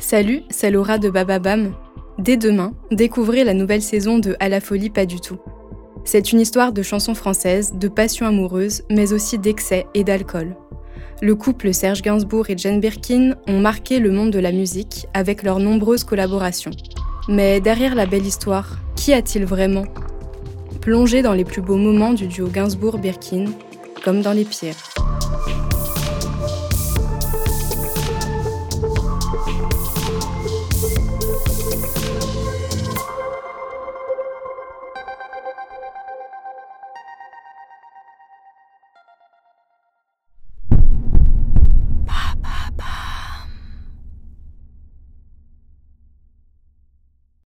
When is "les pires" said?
24.32-24.89